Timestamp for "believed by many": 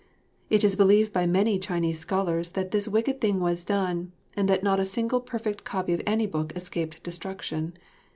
0.75-1.59